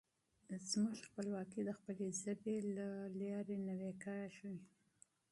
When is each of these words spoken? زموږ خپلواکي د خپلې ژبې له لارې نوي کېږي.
زموږ 0.69 0.97
خپلواکي 1.07 1.61
د 1.65 1.69
خپلې 1.77 2.07
ژبې 2.21 2.57
له 2.75 2.89
لارې 3.19 3.57
نوي 3.69 3.93
کېږي. 4.03 4.55